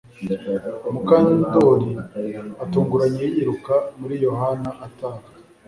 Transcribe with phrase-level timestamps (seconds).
[0.91, 1.89] Mukandoli
[2.63, 5.25] atunguranye yiruka muri Yohana ataha